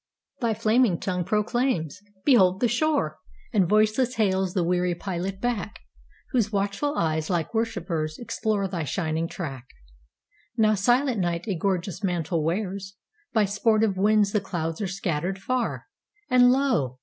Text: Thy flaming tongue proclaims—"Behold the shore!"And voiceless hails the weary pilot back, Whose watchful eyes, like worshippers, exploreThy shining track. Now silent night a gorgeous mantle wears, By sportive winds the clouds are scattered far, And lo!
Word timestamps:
Thy 0.39 0.55
flaming 0.55 0.99
tongue 0.99 1.23
proclaims—"Behold 1.23 2.59
the 2.59 2.67
shore!"And 2.67 3.69
voiceless 3.69 4.15
hails 4.15 4.55
the 4.55 4.63
weary 4.63 4.95
pilot 4.95 5.39
back, 5.39 5.81
Whose 6.31 6.51
watchful 6.51 6.95
eyes, 6.97 7.29
like 7.29 7.53
worshippers, 7.53 8.17
exploreThy 8.19 8.87
shining 8.87 9.27
track. 9.27 9.67
Now 10.57 10.73
silent 10.73 11.19
night 11.19 11.47
a 11.47 11.53
gorgeous 11.53 12.03
mantle 12.03 12.43
wears, 12.43 12.95
By 13.31 13.45
sportive 13.45 13.95
winds 13.95 14.31
the 14.31 14.41
clouds 14.41 14.81
are 14.81 14.87
scattered 14.87 15.37
far, 15.37 15.85
And 16.31 16.51
lo! 16.51 16.97